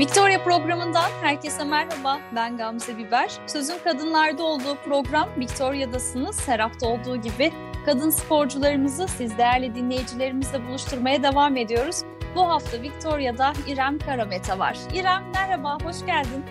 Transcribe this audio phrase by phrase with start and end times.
[0.00, 2.20] Victoria programından herkese merhaba.
[2.34, 3.30] Ben Gamze Biber.
[3.46, 6.48] Sözün kadınlarda olduğu program Victoria'dasınız.
[6.48, 7.52] Her hafta olduğu gibi
[7.86, 12.02] kadın sporcularımızı siz değerli dinleyicilerimizle buluşturmaya devam ediyoruz.
[12.34, 14.76] Bu hafta Victoria'da İrem Karameta var.
[14.94, 16.44] İrem merhaba, hoş geldin.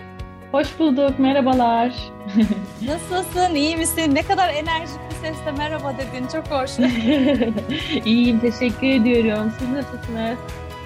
[0.52, 1.94] Hoş bulduk, merhabalar.
[2.86, 4.14] Nasılsın, iyi misin?
[4.14, 6.70] Ne kadar enerjik bir sesle merhaba dedin, çok hoş.
[8.04, 9.52] İyiyim, teşekkür ediyorum.
[9.58, 10.38] Siz nasılsınız?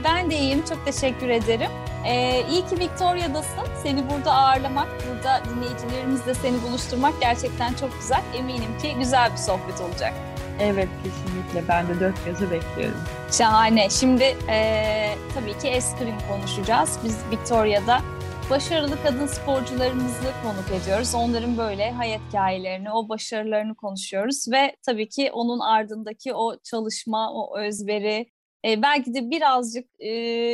[0.05, 1.71] Ben de iyiyim, çok teşekkür ederim.
[2.07, 3.65] Ee, iyi ki Victoria'dasın.
[3.83, 8.23] Seni burada ağırlamak, burada dinleyicilerimizle seni buluşturmak gerçekten çok güzel.
[8.35, 10.13] Eminim ki güzel bir sohbet olacak.
[10.61, 11.69] Evet, kesinlikle.
[11.69, 13.01] Ben de dört gözü bekliyorum.
[13.33, 13.91] Şahane.
[13.91, 16.99] Şimdi e, tabii ki eskrim konuşacağız.
[17.05, 18.01] Biz Victoria'da
[18.51, 21.15] başarılı kadın sporcularımızı konuk ediyoruz.
[21.15, 27.59] Onların böyle hayat hikayelerini, o başarılarını konuşuyoruz ve tabii ki onun ardındaki o çalışma, o
[27.59, 28.34] özveri,
[28.65, 30.09] e, belki de birazcık e,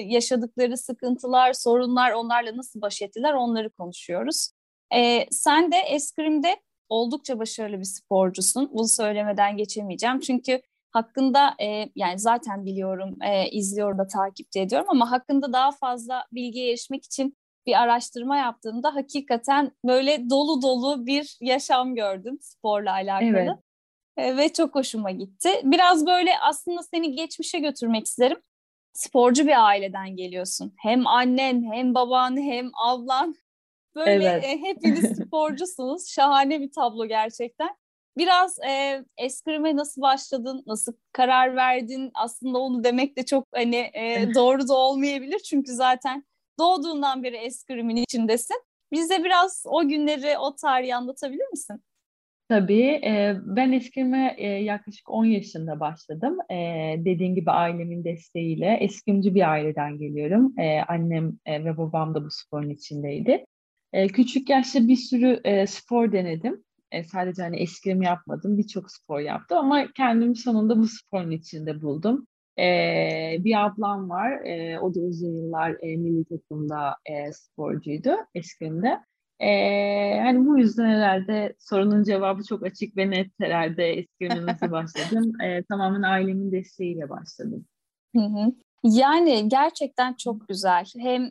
[0.07, 4.51] yaşadıkları sıkıntılar, sorunlar, onlarla nasıl baş ettiler onları konuşuyoruz.
[4.95, 6.57] E, sen de eskrimde
[6.89, 8.71] oldukça başarılı bir sporcusun.
[8.73, 10.21] Bunu söylemeden geçemeyeceğim.
[10.21, 16.25] Çünkü hakkında e, yani zaten biliyorum, e, izliyorum da takip ediyorum ama hakkında daha fazla
[16.33, 23.29] bilgiye erişmek için bir araştırma yaptığımda hakikaten böyle dolu dolu bir yaşam gördüm sporla alakalı.
[23.29, 23.59] Evet.
[24.21, 25.49] E, ve çok hoşuma gitti.
[25.65, 28.39] Biraz böyle aslında seni geçmişe götürmek isterim.
[28.93, 30.75] Sporcu bir aileden geliyorsun.
[30.79, 33.35] Hem annen, hem baban, hem ablan.
[33.95, 34.45] Böyle evet.
[34.45, 36.09] e, hepiniz sporcusunuz.
[36.09, 37.71] Şahane bir tablo gerçekten.
[38.17, 42.11] Biraz e, eskrime nasıl başladın, nasıl karar verdin?
[42.15, 45.39] Aslında onu demek de çok hani e, doğru da olmayabilir.
[45.39, 46.25] Çünkü zaten
[46.59, 48.63] doğduğundan beri eskrimin içindesin.
[48.93, 51.83] Bize biraz o günleri, o tarihi anlatabilir misin?
[52.51, 53.01] Tabii.
[53.47, 56.39] Ben eskime yaklaşık 10 yaşında başladım.
[56.51, 56.57] E,
[57.05, 58.79] dediğin gibi ailemin desteğiyle.
[58.81, 60.55] Eskimci bir aileden geliyorum.
[60.89, 63.45] Annem ve babam da bu sporun içindeydi.
[64.13, 66.65] Küçük yaşta bir sürü spor denedim.
[67.13, 68.59] Sadece hani eskrim yapmadım.
[68.59, 72.27] Birçok spor yaptım ama kendimi sonunda bu sporun içinde buldum.
[73.45, 74.33] Bir ablam var.
[74.81, 76.97] O da uzun yıllar e, milli takımda
[77.33, 79.01] sporcuydu eskrimde.
[79.41, 85.33] Ee, hani bu yüzden herhalde sorunun cevabı çok açık ve net herhalde eskrimde nasıl başladım.
[85.45, 87.67] Ee, tamamen ailemin desteğiyle başladım.
[88.17, 88.53] Hı hı.
[88.85, 90.85] Yani gerçekten çok güzel.
[90.99, 91.31] Hem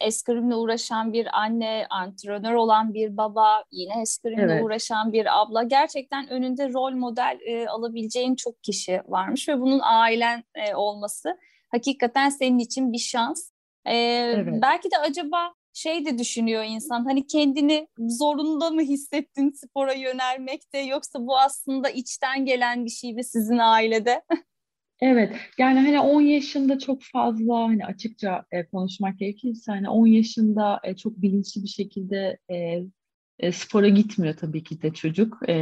[0.00, 4.64] eskrimle uğraşan bir anne, antrenör olan bir baba, yine eskrimle evet.
[4.64, 5.62] uğraşan bir abla.
[5.62, 11.38] Gerçekten önünde rol model e, alabileceğin çok kişi varmış ve bunun ailen e, olması
[11.68, 13.50] hakikaten senin için bir şans.
[13.84, 14.62] E, evet.
[14.62, 21.18] Belki de acaba şey de düşünüyor insan hani kendini zorunda mı hissettin spora yönelmekte yoksa
[21.20, 24.22] bu aslında içten gelen bir şey mi sizin ailede?
[25.00, 30.80] Evet yani hani 10 yaşında çok fazla hani açıkça e, konuşmak gerekirse hani 10 yaşında
[30.84, 32.82] e, çok bilinçli bir şekilde e,
[33.38, 35.54] e, spora gitmiyor tabii ki de çocuk e,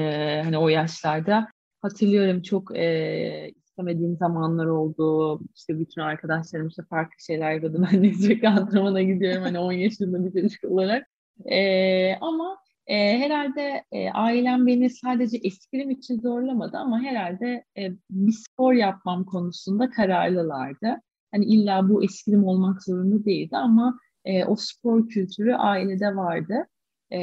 [0.45, 1.49] hani o yaşlarda.
[1.83, 5.41] Hatırlıyorum çok e, istemediğim zamanlar oldu.
[5.57, 7.87] İşte bütün arkadaşlarım işte farklı şeyler yapıyordu.
[7.93, 8.03] Ben
[8.43, 11.07] de antrenmana gidiyorum hani 10 yaşında bir çocuk olarak.
[11.45, 18.33] Ee, ama e, herhalde e, ailem beni sadece eskrim için zorlamadı ama herhalde e, bir
[18.33, 20.97] spor yapmam konusunda kararlılardı.
[21.33, 26.67] Hani illa bu eskrim olmak zorunda değildi ama e, o spor kültürü ailede vardı.
[27.11, 27.19] E,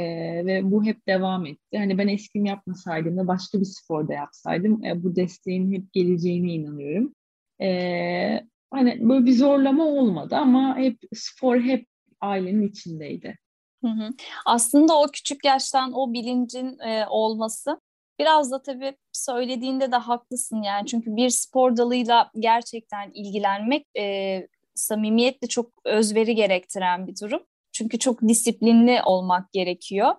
[0.46, 1.78] ve bu hep devam etti.
[1.78, 7.14] Hani ben eskrim yapmasaydım da başka bir sporda yapsaydım e, bu desteğin hep geleceğine inanıyorum.
[7.62, 7.68] E,
[8.72, 11.88] hani böyle bir zorlama olmadı ama hep spor hep
[12.22, 13.38] ailenin içindeydi.
[13.84, 14.10] Hı hı.
[14.46, 17.80] Aslında o küçük yaştan o bilincin e, olması
[18.20, 25.48] biraz da tabii söylediğinde de haklısın yani çünkü bir spor dalıyla gerçekten ilgilenmek e, samimiyetle
[25.48, 27.44] çok özveri gerektiren bir durum.
[27.73, 30.09] Çünkü çok disiplinli olmak gerekiyor.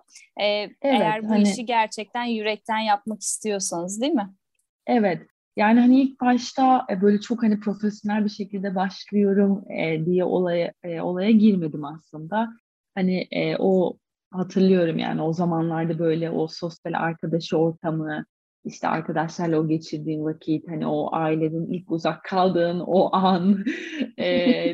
[0.41, 4.33] Ee, evet, eğer bu hani, işi gerçekten yürekten yapmak istiyorsanız değil mi?
[4.87, 5.27] Evet.
[5.57, 10.73] Yani hani ilk başta e, böyle çok hani profesyonel bir şekilde başlıyorum e, diye olaya
[10.83, 12.49] e, olaya girmedim aslında.
[12.95, 13.97] Hani e, o
[14.31, 18.25] hatırlıyorum yani o zamanlarda böyle o sosyal arkadaşı ortamı,
[18.65, 23.65] işte arkadaşlarla o geçirdiğin vakit, hani o ailenin ilk uzak kaldığın o an
[24.17, 24.25] e,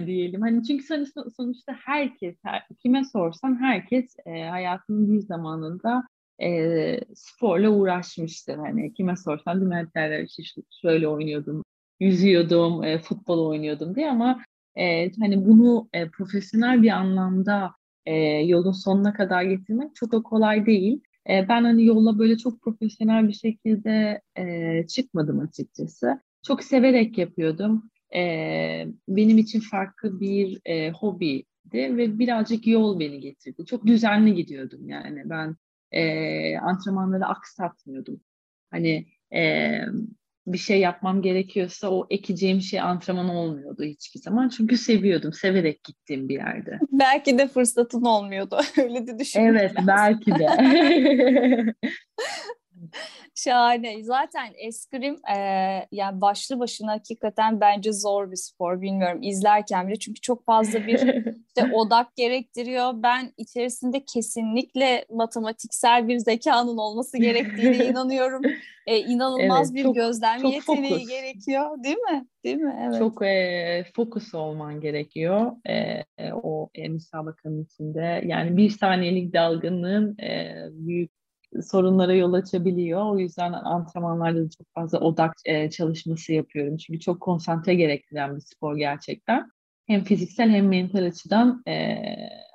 [0.06, 0.42] diyelim.
[0.42, 1.06] Hani çünkü
[1.38, 6.04] sonuçta herkes, her, kime sorsan herkes e, hayatının bir zamanında
[6.42, 8.56] e, sporla uğraşmıştır.
[8.58, 10.28] Hani kime sorsan değil mi?
[10.38, 11.64] İşte şöyle oynuyordum,
[12.00, 14.42] yüzüyordum, e, futbol oynuyordum diye ama
[14.76, 17.72] e, hani bunu e, profesyonel bir anlamda
[18.06, 21.02] e, yolun sonuna kadar getirmek çok da kolay değil.
[21.30, 26.22] E, ben hani yolla böyle çok profesyonel bir şekilde e, çıkmadım açıkçası.
[26.48, 27.92] Çok severek yapıyordum.
[28.16, 33.66] E, benim için farklı bir e, hobi ve birazcık yol beni getirdi.
[33.66, 35.56] Çok düzenli gidiyordum yani ben
[35.92, 38.22] e, antrenmanları aksatmıyordum.
[38.72, 39.72] Hani e,
[40.48, 44.50] bir şey yapmam gerekiyorsa o ekeceğim şey antrenman olmuyordu hiçbir zaman.
[44.50, 46.80] Çünkü seviyordum, severek gittiğim bir yerde.
[46.92, 48.58] Belki de fırsatın olmuyordu.
[48.78, 49.88] Öyle de düşünmek Evet, lazım.
[49.88, 50.46] belki de.
[53.36, 54.04] Şahane.
[54.04, 55.38] Zaten eskrim e,
[55.92, 58.82] yani başlı başına hakikaten bence zor bir spor.
[58.82, 60.94] Bilmiyorum izlerken bile çünkü çok fazla bir
[61.48, 62.94] işte odak gerektiriyor.
[62.96, 68.42] Ben içerisinde kesinlikle matematiksel bir zekanın olması gerektiğine inanıyorum.
[68.88, 71.10] E, inanılmaz evet, bir çok, gözlem çok yeteneği fokus.
[71.10, 72.28] gerekiyor, değil mi?
[72.44, 72.76] Değil mi?
[72.82, 73.00] Evet.
[73.00, 76.04] Çok e, fokus olman gerekiyor e,
[76.34, 78.24] o e, müsabakanın içinde.
[78.26, 81.21] Yani bir saniyelik dalgınlığın e, büyük
[81.64, 83.06] sorunlara yol açabiliyor.
[83.06, 86.78] O yüzden antrenmanlarda da çok fazla odak e, çalışması yapıyorum.
[86.78, 89.52] Çünkü çok konsantre gerektiren bir spor gerçekten.
[89.88, 91.96] Hem fiziksel hem mental açıdan e,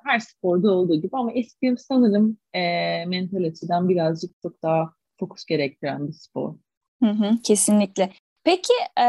[0.05, 2.61] her sporda olduğu gibi ama eskrim sanırım e,
[3.07, 4.91] mental açıdan birazcık çok daha
[5.21, 6.55] fokus gerektiren bir spor.
[7.03, 8.11] Hı hı, kesinlikle.
[8.45, 9.05] Peki e,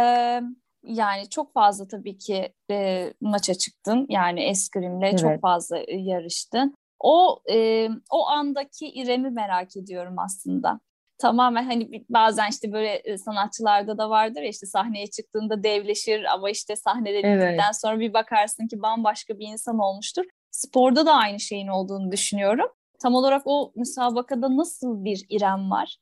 [0.84, 4.06] yani çok fazla tabii ki e, maça çıktın.
[4.10, 5.20] Yani eskrimle evet.
[5.20, 6.76] çok fazla yarıştın.
[7.00, 10.80] O e, o andaki İrem'i merak ediyorum aslında.
[11.18, 16.76] Tamamen hani bazen işte böyle sanatçılarda da vardır ya işte sahneye çıktığında devleşir ama işte
[16.76, 17.60] sahnede evet.
[17.74, 20.26] sonra bir bakarsın ki bambaşka bir insan olmuştur.
[20.52, 22.68] Sporda da aynı şeyin olduğunu düşünüyorum.
[23.00, 25.98] Tam olarak o müsabakada nasıl bir İrem var?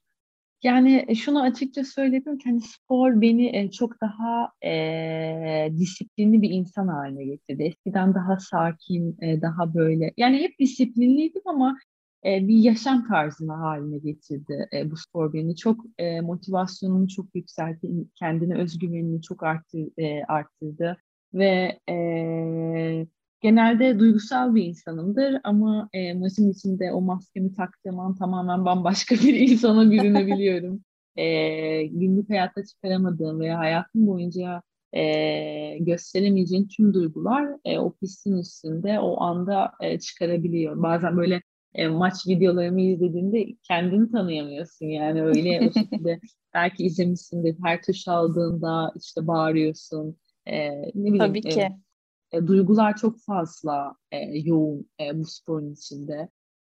[0.65, 6.50] Yani e, şunu açıkça söyledim ki hani spor beni e, çok daha e, disiplinli bir
[6.50, 7.63] insan haline getirdi.
[7.63, 11.77] Eskiden daha sakin, e, daha böyle yani hep disiplinliydim ama
[12.25, 15.56] e, bir yaşam tarzına haline getirdi e, bu spor beni.
[15.56, 20.97] Çok e, motivasyonumu çok yükseltti, kendine özgüvenini çok arttır, e, arttırdı
[21.33, 23.05] ve e,
[23.41, 29.33] genelde duygusal bir insanımdır ama e, maçın içinde o maskemi taktığım an tamamen bambaşka bir
[29.33, 30.83] insana bürünebiliyorum.
[31.15, 34.61] e, günlük hayatta çıkaramadığım veya hayatım boyunca
[34.93, 40.83] e, gösteremeyeceğin tüm duygular e, o pistin üstünde o anda e, çıkarabiliyor.
[40.83, 41.41] Bazen böyle
[41.73, 46.19] e, maç videolarımı izlediğinde kendini tanıyamıyorsun yani öyle o şekilde
[46.53, 50.17] belki izlemişsindir her tuş aldığında işte bağırıyorsun.
[50.45, 51.59] E, ne bileyim, Tabii ki.
[51.61, 51.84] E,
[52.31, 56.30] e, duygular çok fazla e, yoğun e, bu sporun içinde.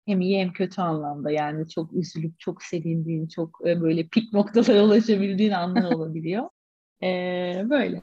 [0.06, 4.84] Hem iyi hem kötü anlamda yani çok üzülüp çok sevindiğin, çok e, böyle pik noktalara
[4.84, 6.48] ulaşabildiğin anlar olabiliyor.
[7.02, 7.06] E,
[7.70, 8.02] böyle.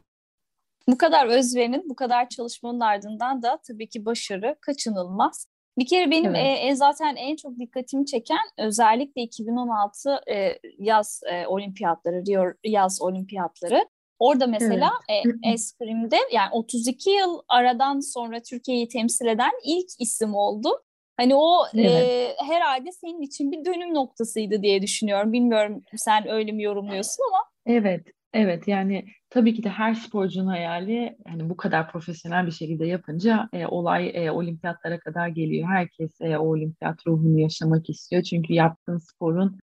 [0.88, 5.48] Bu kadar özverinin, bu kadar çalışmanın ardından da tabii ki başarı kaçınılmaz.
[5.78, 6.60] Bir kere benim evet.
[6.64, 13.86] e, zaten en çok dikkatimi çeken özellikle 2016 e, yaz e, olimpiyatları, Rio yaz olimpiyatları.
[14.20, 15.36] Orada mesela evet.
[15.46, 20.70] e, eskrimde yani 32 yıl aradan sonra Türkiye'yi temsil eden ilk isim oldu.
[21.18, 21.92] Hani o evet.
[21.92, 25.34] e, herhalde senin için bir dönüm noktasıydı diye düşünüyorum.
[25.34, 27.44] Bilmiyorum sen öyle mi yorumluyorsun ama.
[27.66, 32.86] Evet, evet yani tabii ki de her sporcunun hayali hani bu kadar profesyonel bir şekilde
[32.86, 35.68] yapınca e, olay e, olimpiyatlara kadar geliyor.
[35.68, 38.24] Herkes e, o olimpiyat ruhunu yaşamak istiyor.
[38.24, 39.60] Çünkü yaptığın sporun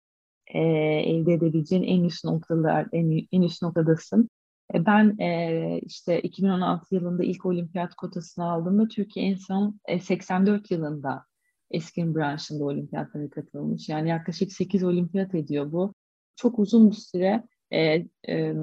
[0.46, 4.28] e, elde edebileceğin en üst noktalar, en, en üst noktadasın.
[4.74, 10.70] E, ben e, işte 2016 yılında ilk olimpiyat kotasını aldığımda Türkiye en son e, 84
[10.70, 11.24] yılında
[11.70, 13.88] eskin branşında olimpiyatlara katılmış.
[13.88, 15.94] Yani yaklaşık 8 olimpiyat ediyor bu.
[16.36, 18.54] Çok uzun bir süre e, e,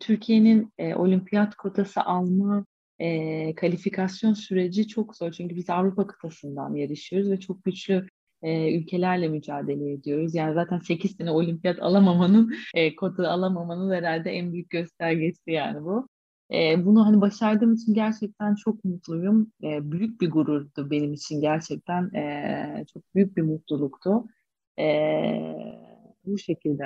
[0.00, 2.66] Türkiye'nin e, olimpiyat kotası alma
[2.98, 5.32] e, kalifikasyon süreci çok zor.
[5.32, 8.06] Çünkü biz Avrupa kıtasından yarışıyoruz ve çok güçlü
[8.44, 10.34] e, ülkelerle mücadele ediyoruz.
[10.34, 16.08] Yani zaten 8 sene olimpiyat alamamanın, e, kota alamamanın herhalde en büyük göstergesi yani bu.
[16.52, 19.52] E, bunu hani başardığım için gerçekten çok mutluyum.
[19.62, 22.14] E, büyük bir gururdu benim için gerçekten.
[22.14, 24.24] E, çok büyük bir mutluluktu.
[24.78, 24.84] E,
[26.24, 26.84] bu şekilde.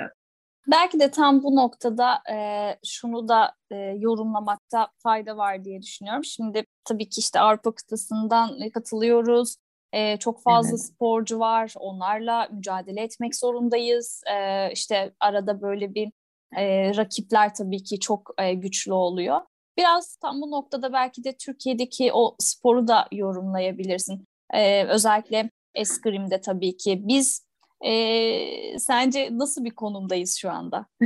[0.71, 2.37] Belki de tam bu noktada e,
[2.85, 6.23] şunu da e, yorumlamakta fayda var diye düşünüyorum.
[6.23, 9.55] Şimdi tabii ki işte Avrupa kıtasından katılıyoruz.
[9.93, 10.81] E, çok fazla evet.
[10.81, 11.73] sporcu var.
[11.79, 14.23] Onlarla mücadele etmek zorundayız.
[14.33, 16.11] E, işte arada böyle bir
[16.57, 19.41] e, rakipler tabii ki çok e, güçlü oluyor.
[19.77, 24.25] Biraz tam bu noktada belki de Türkiye'deki o sporu da yorumlayabilirsin.
[24.53, 27.01] E, özellikle eskrimde tabii ki.
[27.07, 27.47] Biz
[27.85, 30.85] e, sence nasıl bir konumdayız şu anda?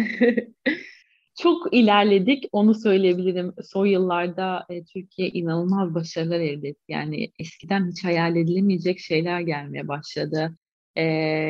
[1.42, 3.54] Çok ilerledik, onu söyleyebilirim.
[3.64, 6.84] Son yıllarda e, Türkiye inanılmaz başarılar elde etti.
[6.88, 10.58] Yani eskiden hiç hayal edilemeyecek şeyler gelmeye başladı.
[10.96, 11.04] E,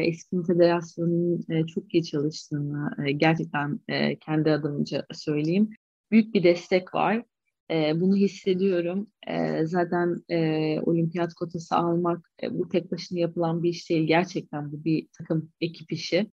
[0.06, 5.70] Eski Federasyonu'nun e, çok iyi çalıştığını e, gerçekten e, kendi adımca söyleyeyim.
[6.12, 7.24] Büyük bir destek var.
[7.72, 9.08] E, bunu hissediyorum.
[9.28, 14.08] E, zaten e, olimpiyat kotası almak e, bu tek başına yapılan bir iş değil.
[14.08, 16.32] Gerçekten bu bir takım ekip işi.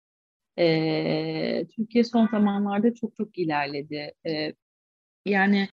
[0.58, 4.12] E, Türkiye son zamanlarda çok çok ilerledi.
[4.26, 4.52] E,
[5.26, 5.68] yani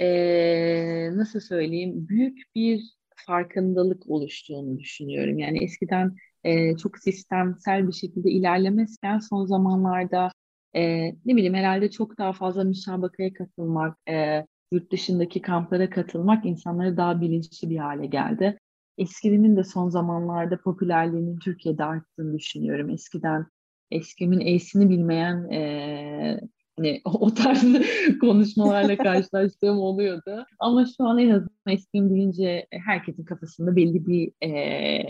[0.00, 2.82] e, nasıl söyleyeyim büyük bir
[3.26, 5.38] farkındalık oluştuğunu düşünüyorum.
[5.38, 10.32] Yani eskiden e, çok sistemsel bir şekilde ilerlemezken son zamanlarda
[10.76, 16.96] e, ne bileyim herhalde çok daha fazla müsabakaya katılmak, e, yurt dışındaki kamplara katılmak insanları
[16.96, 18.58] daha bilinçli bir hale geldi.
[18.98, 22.90] Eskilimin de son zamanlarda popülerliğinin Türkiye'de arttığını düşünüyorum.
[22.90, 23.46] Eskiden
[23.90, 26.40] eskimin e'sini bilmeyen e,
[26.76, 27.62] hani o tarz
[28.20, 30.46] konuşmalarla karşılaştığım oluyordu.
[30.58, 35.02] Ama şu an en azından eskimi bilince herkesin kafasında belli bir e,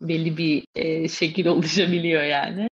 [0.00, 2.68] belli bir e, şekil oluşabiliyor yani.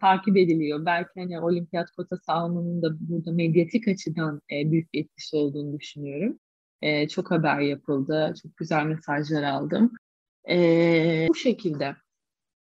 [0.00, 0.86] Takip ediliyor.
[0.86, 6.38] Belki hani olimpiyat kotası almanın da burada medyatik açıdan e, büyük bir etkisi olduğunu düşünüyorum.
[6.82, 8.34] E, çok haber yapıldı.
[8.42, 9.92] Çok güzel mesajlar aldım.
[10.48, 11.96] E, bu şekilde.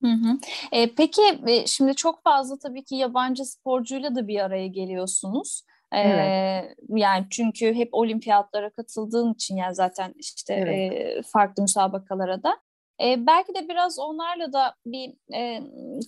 [0.03, 0.37] Hı hı.
[0.71, 5.63] E, peki e, şimdi çok fazla tabii ki yabancı sporcuyla da bir araya geliyorsunuz.
[5.91, 6.75] E, evet.
[6.89, 10.93] Yani çünkü hep olimpiyatlara katıldığın için yani zaten işte evet.
[10.93, 12.57] e, farklı müsabakalara da.
[13.03, 15.61] E, belki de biraz onlarla da bir e,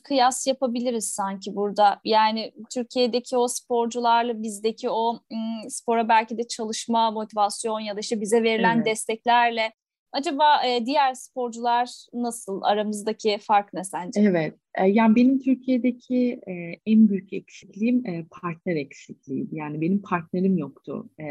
[0.04, 2.00] kıyas yapabiliriz sanki burada.
[2.04, 8.22] Yani Türkiye'deki o sporcularla bizdeki o m, spora belki de çalışma, motivasyon ya da işte
[8.22, 8.86] bize verilen evet.
[8.86, 9.74] desteklerle
[10.16, 12.62] acaba e, diğer sporcular nasıl?
[12.62, 14.22] Aramızdaki fark ne sence?
[14.22, 14.56] Evet.
[14.76, 16.54] E, yani benim Türkiye'deki e,
[16.86, 19.56] en büyük eksikliğim e, partner eksikliğiydi.
[19.56, 21.10] Yani benim partnerim yoktu.
[21.20, 21.28] E,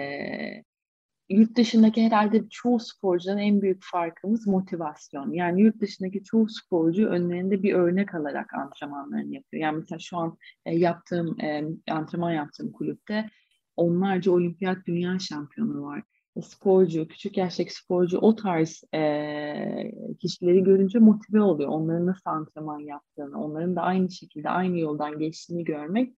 [1.28, 5.32] yurt dışındaki herhalde çoğu sporcudan en büyük farkımız motivasyon.
[5.32, 9.62] Yani yurt dışındaki çoğu sporcu önlerinde bir örnek alarak antrenmanlarını yapıyor.
[9.62, 10.36] Yani mesela şu an
[10.66, 13.30] e, yaptığım, e, antrenman yaptığım kulüpte
[13.76, 16.02] onlarca olimpiyat dünya şampiyonu var.
[16.42, 21.68] Sporcu, küçük yaştaki sporcu o tarz e, kişileri görünce motive oluyor.
[21.68, 26.14] Onların nasıl antrenman yaptığını, onların da aynı şekilde aynı yoldan geçtiğini görmek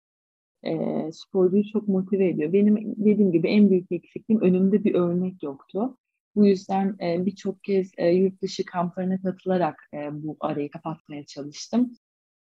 [0.66, 0.73] e,
[1.12, 2.52] sporcuyu çok motive ediyor.
[2.52, 5.99] Benim dediğim gibi en büyük eksikliğim önümde bir örnek yoktu.
[6.37, 11.90] Bu yüzden e, birçok kez e, yurt dışı kamplarına katılarak e, bu arayı kapatmaya çalıştım.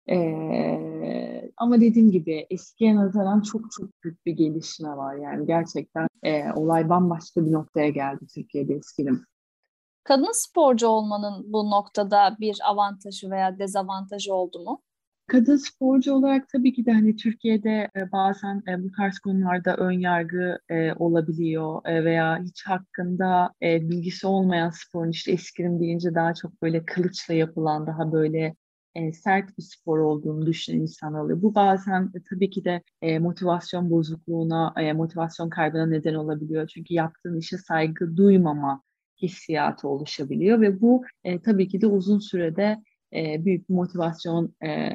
[0.10, 5.16] E, ama dediğim gibi eskiye nazaran çok çok büyük bir gelişme var.
[5.16, 9.26] Yani gerçekten e, olay bambaşka bir noktaya geldi Türkiye'de eskilim.
[10.04, 14.82] Kadın sporcu olmanın bu noktada bir avantajı veya dezavantajı oldu mu?
[15.28, 20.00] Kadın sporcu olarak tabii ki de hani Türkiye'de e, bazen e, bu tarz konularda ön
[20.00, 26.86] yargı e, olabiliyor veya hiç hakkında bilgisi olmayan sporun işte eskrim deyince daha çok böyle
[26.86, 28.56] kılıçla yapılan daha böyle
[28.96, 31.42] e, sert bir spor olduğunu düşünen insan oluyor.
[31.42, 36.68] Bu bazen e, tabii ki de e, motivasyon bozukluğuna, e, motivasyon kaybına neden olabiliyor.
[36.68, 38.84] Çünkü yaptığın işe saygı duymama
[39.22, 42.84] hissiyatı oluşabiliyor ve bu e, tabii ki de uzun sürede
[43.14, 44.92] e, büyük bir motivasyon e,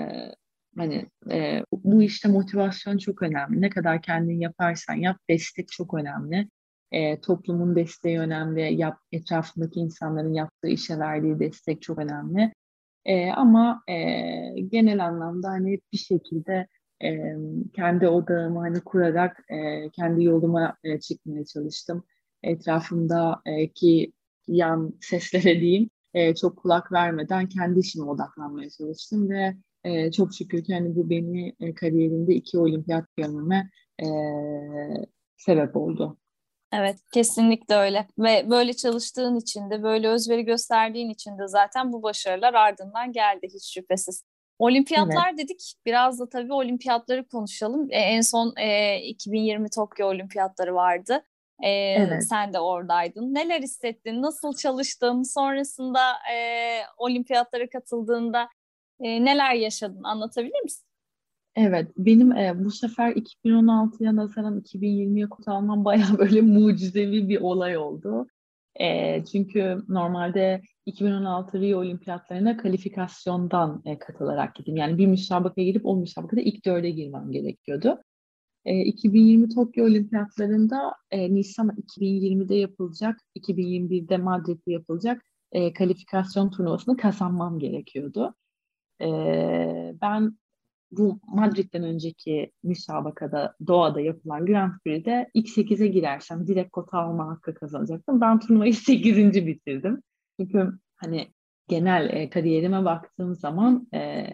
[0.76, 3.60] hani e, bu işte motivasyon çok önemli.
[3.60, 6.48] Ne kadar kendin yaparsan yap destek çok önemli.
[6.92, 8.74] E, toplumun desteği önemli.
[8.74, 12.52] Yap, etrafındaki insanların yaptığı işe verdiği destek çok önemli.
[13.06, 13.94] E, ama e,
[14.68, 16.66] genel anlamda hani bir şekilde
[17.04, 17.34] e,
[17.74, 22.04] kendi odağımı hani kurarak e, kendi yoluma e, çıkmaya çalıştım.
[22.42, 24.12] Etrafımdaki
[24.48, 30.64] yan seslere diyeyim e, çok kulak vermeden kendi işime odaklanmaya çalıştım ve e, çok şükür
[30.64, 33.70] ki hani bu beni e, kariyerimde iki olimpiyat görmeme
[34.02, 34.06] e,
[35.36, 36.18] sebep oldu.
[36.72, 38.06] Evet, kesinlikle öyle.
[38.18, 43.48] Ve böyle çalıştığın için de, böyle özveri gösterdiğin için de zaten bu başarılar ardından geldi
[43.54, 44.24] hiç şüphesiz.
[44.58, 45.38] Olimpiyatlar evet.
[45.38, 45.74] dedik.
[45.86, 47.88] Biraz da tabii olimpiyatları konuşalım.
[47.90, 51.22] E, en son e, 2020 Tokyo Olimpiyatları vardı.
[51.62, 52.28] E, evet.
[52.28, 53.34] Sen de oradaydın.
[53.34, 54.22] Neler hissettin?
[54.22, 55.22] Nasıl çalıştın?
[55.22, 58.48] Sonrasında e, olimpiyatlara katıldığında
[59.00, 60.02] e, neler yaşadın?
[60.02, 60.86] Anlatabilir misin?
[61.56, 67.76] Evet, benim e, bu sefer 2016'ya nazaran 2020'ye kod almam bayağı böyle mucizevi bir olay
[67.76, 68.26] oldu.
[68.80, 74.76] E, çünkü normalde 2016 Rio Olimpiyatlarına kalifikasyondan e, katılarak gittim.
[74.76, 78.02] Yani bir müsabakaya girip o müsabakada ilk dörde girmem gerekiyordu.
[78.64, 85.22] E, 2020 Tokyo Olimpiyatlarında e, Nisan 2020'de yapılacak, 2021'de Madrid'de yapılacak
[85.52, 88.34] e, kalifikasyon turnuvasını kazanmam gerekiyordu.
[89.00, 89.06] E,
[90.02, 90.36] ben
[90.96, 97.54] bu Madrid'den önceki müsabakada Doğa'da yapılan Grand Prix'de ilk 8'e girersem direkt kota alma hakkı
[97.54, 98.20] kazanacaktım.
[98.20, 99.46] Ben turnuvayı 8.
[99.46, 100.02] bitirdim.
[100.40, 101.28] Çünkü hani
[101.68, 104.26] genel e, kariyerime baktığım zaman e,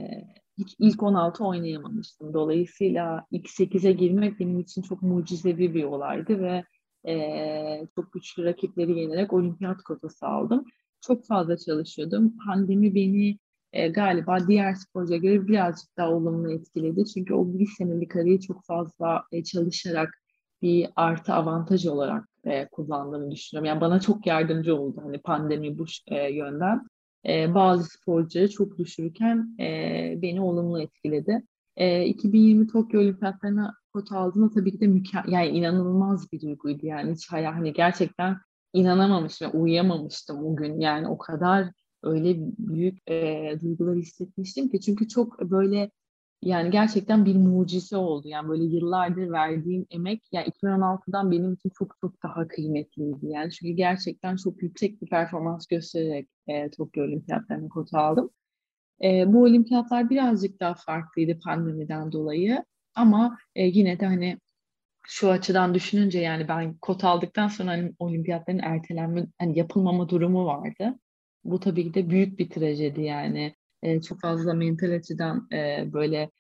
[0.59, 2.35] hiç ilk 16 oynayamamıştım.
[2.35, 6.65] Dolayısıyla ilk 8'e girmek benim için çok mucizevi bir olaydı ve
[7.09, 10.65] e, çok güçlü rakipleri yenerek olimpiyat kotası aldım.
[11.01, 12.37] Çok fazla çalışıyordum.
[12.47, 13.39] Pandemi beni
[13.73, 17.05] e, galiba diğer sporcuya göre birazcık daha olumlu etkiledi.
[17.05, 20.23] Çünkü o bir senelik arayı çok fazla e, çalışarak
[20.63, 23.69] bir artı avantaj olarak e, kullandığımı düşünüyorum.
[23.69, 26.87] Yani bana çok yardımcı oldu hani pandemi bu e, yönden.
[27.29, 31.43] E, bazı sporcuları çok düşürürken e, beni olumlu etkiledi.
[31.77, 36.87] E, 2020 Tokyo Olimpiyatlarına kota aldığımda tabii ki de mükemmel, yani inanılmaz bir duyguydu.
[36.87, 38.37] Yani hiç hayal, hani gerçekten
[38.73, 40.81] inanamamıştım, uyuyamamıştım o gün.
[40.81, 41.69] Yani o kadar
[42.03, 45.91] öyle büyük e, duygular hissetmiştim ki çünkü çok böyle
[46.43, 48.29] yani gerçekten bir mucize oldu.
[48.29, 53.27] Yani böyle yıllardır verdiğim emek yani 2016'dan benim için çok çok daha kıymetliydi.
[53.27, 58.31] Yani çünkü gerçekten çok yüksek bir performans göstererek e, Tokyo Olimpiyatlarına kota aldım.
[59.05, 62.65] E, bu olimpiyatlar birazcık daha farklıydı pandemiden dolayı.
[62.95, 64.39] Ama e, yine de hani
[65.07, 70.99] şu açıdan düşününce yani ben kota aldıktan sonra hani olimpiyatların ertelenme, hani yapılmama durumu vardı.
[71.45, 73.55] Bu tabii ki de büyük bir trajedi yani.
[73.83, 76.31] E, çok fazla mental açıdan e, böyle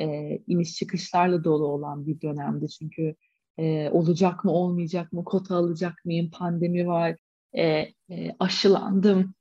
[0.00, 2.68] e, iniş çıkışlarla dolu olan bir dönemdi.
[2.68, 3.14] Çünkü
[3.58, 7.16] e, olacak mı olmayacak mı, kota alacak mıyım, pandemi var,
[7.52, 7.64] e,
[8.10, 9.34] e, aşılandım.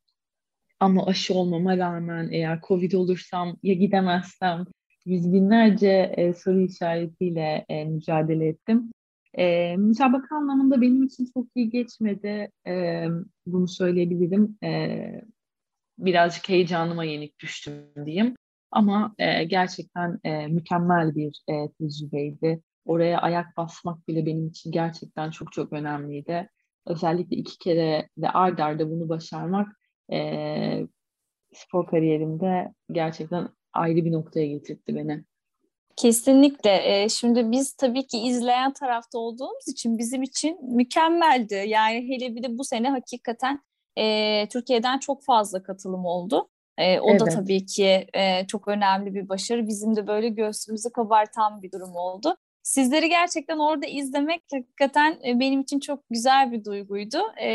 [0.79, 4.65] Ama aşı olmama rağmen eğer Covid olursam ya gidemezsem
[5.05, 8.91] yüz binlerce e, soru işaretiyle e, mücadele ettim.
[9.37, 12.51] E, müsabaka anlamında benim için çok iyi geçmedi.
[12.67, 13.05] E,
[13.45, 14.57] bunu söyleyebilirim.
[14.63, 15.21] E,
[15.97, 17.73] birazcık heyecanıma yenik düştüm
[18.05, 18.35] diyeyim.
[18.71, 22.61] Ama e, gerçekten e, mükemmel bir e, tecrübeydi.
[22.85, 26.49] Oraya ayak basmak bile benim için gerçekten çok çok önemliydi.
[26.85, 29.67] Özellikle iki kere ve ard arda bunu başarmak
[30.11, 30.87] e,
[31.53, 35.25] spor kariyerimde gerçekten ayrı bir noktaya getirdi beni.
[35.95, 37.09] Kesinlikle.
[37.09, 41.63] Şimdi biz tabii ki izleyen tarafta olduğumuz için bizim için mükemmeldi.
[41.67, 43.59] Yani hele bir de bu sene hakikaten
[43.97, 46.49] e, Türkiye'den çok fazla katılım oldu.
[46.77, 47.21] E, o evet.
[47.21, 49.67] da tabii ki e, çok önemli bir başarı.
[49.67, 52.37] Bizim de böyle göğsümüzü kabartan bir durum oldu.
[52.63, 57.17] Sizleri gerçekten orada izlemek hakikaten e, benim için çok güzel bir duyguydu.
[57.41, 57.47] E,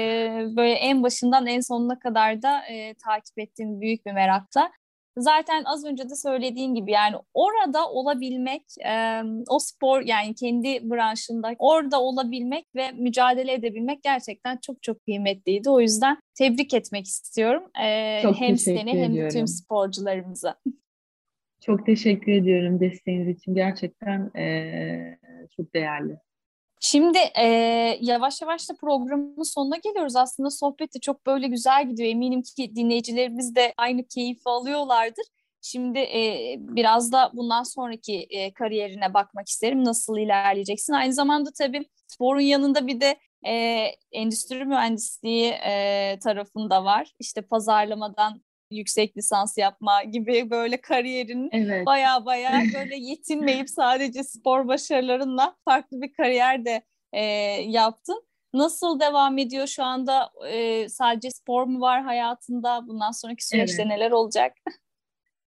[0.57, 4.71] böyle en başından en sonuna kadar da e, takip ettiğim büyük bir merakla
[5.19, 11.55] zaten az önce de söylediğin gibi yani orada olabilmek, e, o spor yani kendi branşında
[11.59, 15.71] orada olabilmek ve mücadele edebilmek gerçekten çok çok kıymetliydi.
[15.71, 17.63] O yüzden tebrik etmek istiyorum.
[17.85, 19.39] E, çok hem seni hem ediyorum.
[19.39, 20.57] tüm sporcularımıza.
[21.61, 23.55] Çok teşekkür ediyorum desteğiniz için.
[23.55, 25.19] Gerçekten e,
[25.57, 26.17] çok değerli.
[26.89, 27.45] Şimdi e,
[28.01, 30.17] yavaş yavaş da programın sonuna geliyoruz.
[30.17, 32.11] Aslında sohbet de çok böyle güzel gidiyor.
[32.11, 35.25] Eminim ki dinleyicilerimiz de aynı keyfi alıyorlardır.
[35.63, 39.85] Şimdi e, biraz da bundan sonraki e, kariyerine bakmak isterim.
[39.85, 40.93] Nasıl ilerleyeceksin?
[40.93, 43.53] Aynı zamanda tabii sporun yanında bir de e,
[44.13, 47.13] endüstri mühendisliği e, tarafında var.
[47.21, 51.87] İşte pazarlamadan yüksek lisans yapma gibi böyle kariyerin evet.
[51.87, 57.23] baya baya böyle yetinmeyip sadece spor başarılarınla farklı bir kariyer de e,
[57.67, 58.23] yaptın.
[58.55, 60.31] Nasıl devam ediyor şu anda?
[60.51, 62.85] E, sadece spor mu var hayatında?
[62.87, 63.93] Bundan sonraki süreçte evet.
[63.93, 64.53] neler olacak?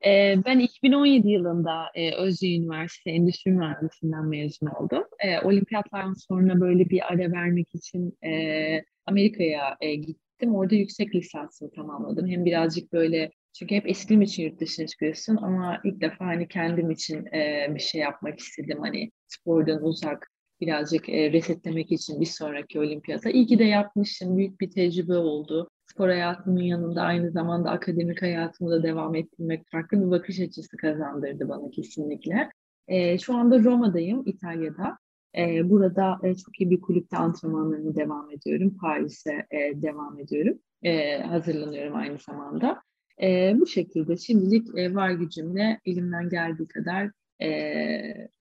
[0.06, 5.04] E, ben 2017 yılında e, Özyeğin Üniversitesi Endüstri Mühendisliğinden mezun oldum.
[5.18, 10.54] E, olimpiyatlardan sonra böyle bir ara vermek için e, Amerika'ya e, gittim gittim.
[10.54, 12.28] Orada yüksek lisansımı tamamladım.
[12.28, 16.90] Hem birazcık böyle çünkü hep eskrim için yurt dışına çıkıyorsun ama ilk defa hani kendim
[16.90, 18.78] için e, bir şey yapmak istedim.
[18.80, 23.30] Hani spordan uzak birazcık e, resetlemek için bir sonraki olimpiyata.
[23.30, 24.36] İyi ki de yapmışım.
[24.36, 25.68] Büyük bir tecrübe oldu.
[25.86, 31.48] Spor hayatımın yanında aynı zamanda akademik hayatımı da devam ettirmek farklı bir bakış açısı kazandırdı
[31.48, 32.50] bana kesinlikle.
[32.88, 34.98] E, şu anda Roma'dayım, İtalya'da.
[35.36, 38.76] E, burada e, çok iyi bir kulüpte antrenmanlarımı devam ediyorum.
[38.80, 40.58] Paris'e e, devam ediyorum.
[40.82, 42.82] E, hazırlanıyorum aynı zamanda.
[43.22, 47.10] E, bu şekilde şimdilik e, var gücümle elimden geldiği kadar
[47.42, 47.48] e,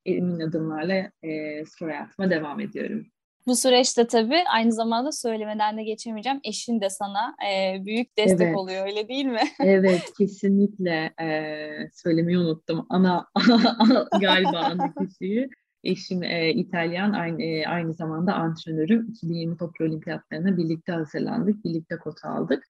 [0.05, 3.05] elimin adımlarla e, spor hayatıma devam ediyorum.
[3.47, 6.39] Bu süreçte tabii aynı zamanda söylemeden de geçemeyeceğim.
[6.43, 8.57] Eşin de sana e, büyük destek evet.
[8.57, 9.41] oluyor öyle değil mi?
[9.59, 11.29] evet kesinlikle e,
[11.93, 12.85] söylemeyi unuttum.
[12.89, 13.27] Ana
[14.21, 15.49] galiba ana kişiyi.
[15.87, 19.07] Eşim e, İtalyan, aynı, e, aynı zamanda antrenörüm.
[19.09, 22.63] 2020 Tokyo Olimpiyatlarına birlikte hazırlandık, birlikte kota aldık.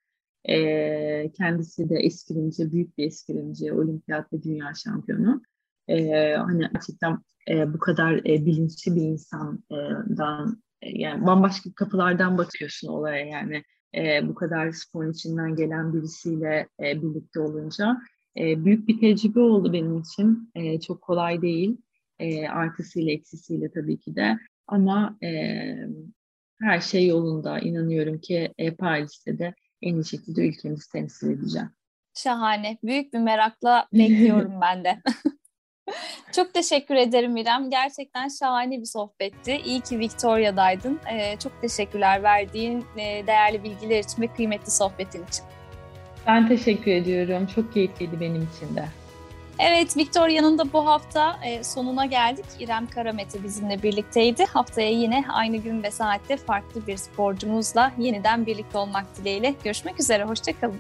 [0.49, 5.41] E, kendisi de eskrimci, büyük bir eskrimci, olimpiyat ve dünya şampiyonu.
[5.88, 5.95] E,
[6.36, 7.17] hani gerçekten
[7.49, 13.63] e, bu kadar e, bilinçli bir insandan, e, yani bambaşka kapılardan bakıyorsun olaya yani.
[13.95, 17.97] E, bu kadar sporun içinden gelen birisiyle e, birlikte olunca
[18.38, 20.51] e, büyük bir tecrübe oldu benim için.
[20.56, 21.77] E, çok kolay değil
[22.19, 25.30] e, artısıyla eksisiyle tabii ki de ama e,
[26.62, 27.60] her şey yolunda.
[27.60, 31.69] İnanıyorum ki e, Paris'te de en iyi şekilde ülkemizi temsil edeceğim.
[32.13, 32.77] Şahane.
[32.84, 35.01] Büyük bir merakla bekliyorum ben de.
[36.32, 37.69] çok teşekkür ederim İrem.
[37.69, 39.62] Gerçekten şahane bir sohbetti.
[39.65, 40.99] İyi ki Victoria'daydın.
[41.12, 45.45] Ee, çok teşekkürler verdiğin e, değerli bilgiler için ve kıymetli sohbetin için.
[46.27, 47.47] Ben teşekkür ediyorum.
[47.56, 48.86] Çok keyifliydi benim için de.
[49.60, 52.46] Evet, Victoria'nın da bu hafta e, sonuna geldik.
[52.60, 54.46] İrem Karamete bizimle birlikteydi.
[54.46, 59.56] Haftaya yine aynı gün ve saatte farklı bir sporcumuzla yeniden birlikte olmak dileğiyle.
[59.63, 60.80] Görüşmek üzere, hoşçakalın.